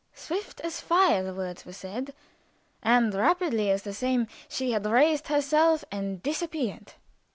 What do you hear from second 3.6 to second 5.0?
as the same she had